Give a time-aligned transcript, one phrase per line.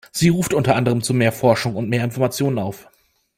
[0.11, 2.89] Sie ruft unter anderem zu mehr Forschung und mehr Informationen auf.